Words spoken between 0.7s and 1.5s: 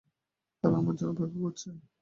আমার জন্য অপেক্ষা